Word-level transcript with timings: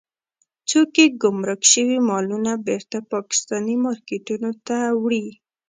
څوک 0.69 0.91
يې 0.99 1.07
ګمرک 1.21 1.61
شوي 1.73 1.97
مالونه 2.09 2.51
بېرته 2.67 2.97
پاکستاني 3.13 3.75
مارکېټونو 3.85 4.49
ته 4.67 4.77
وړي. 5.01 5.25